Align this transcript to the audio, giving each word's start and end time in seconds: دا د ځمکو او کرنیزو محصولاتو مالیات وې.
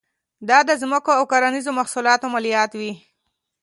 دا 0.49 0.59
د 0.69 0.71
ځمکو 0.81 1.11
او 1.19 1.23
کرنیزو 1.31 1.71
محصولاتو 1.79 2.25
مالیات 2.33 2.71
وې. 2.75 2.91